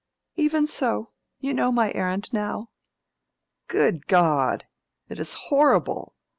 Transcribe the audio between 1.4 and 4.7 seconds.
know my errand now." "Good God!